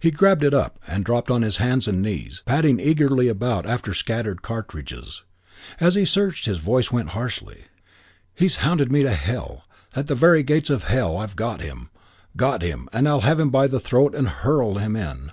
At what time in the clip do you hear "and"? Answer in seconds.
0.86-1.04, 1.86-2.00, 12.90-13.06, 14.14-14.28